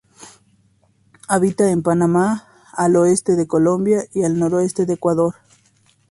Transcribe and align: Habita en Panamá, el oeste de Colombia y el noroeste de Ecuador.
Habita 1.27 1.69
en 1.69 1.83
Panamá, 1.83 2.47
el 2.79 2.95
oeste 2.95 3.35
de 3.35 3.45
Colombia 3.45 4.03
y 4.15 4.23
el 4.23 4.39
noroeste 4.39 4.87
de 4.87 4.95
Ecuador. 4.95 5.35